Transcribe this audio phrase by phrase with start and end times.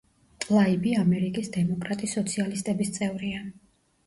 [0.43, 3.45] ტლაიბი ამერიკის დემოკრატი სოციალისტების წევრია.